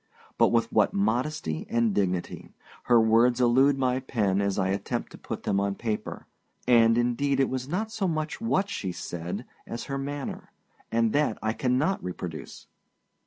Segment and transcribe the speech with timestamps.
[0.39, 2.55] But with what modesty and dignity!
[2.85, 6.25] Her words elude my pen as I attempt to put them on paper;
[6.67, 10.49] and, indeed, it was not so much what she said as her manner;
[10.91, 12.65] and that I cannot reproduce.